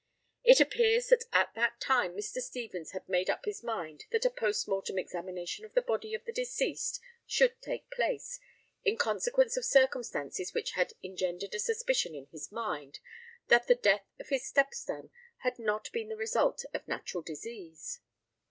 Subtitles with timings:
[0.43, 2.41] It appears that at that time Mr.
[2.41, 6.25] Stevens had made up his mind that a post mortem examination of the body of
[6.25, 8.39] the deceased should take place,
[8.83, 12.97] in consequence of circumstances which had engendered a suspicion in his mind
[13.49, 15.11] that the death of his step son
[15.43, 17.99] had not been the result of natural disease.